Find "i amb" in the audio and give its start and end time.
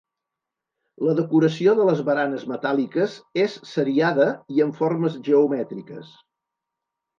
4.57-4.83